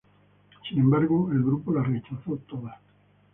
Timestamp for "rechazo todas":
1.85-2.81